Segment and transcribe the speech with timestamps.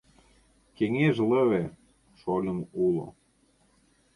[0.77, 1.63] Кеҥеж лыве—
[2.19, 3.05] шольым уло.